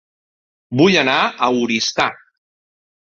[0.79, 2.09] Vull anar a Oristà